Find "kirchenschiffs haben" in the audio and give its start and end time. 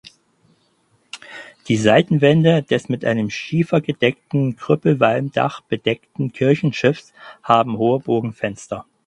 6.33-7.77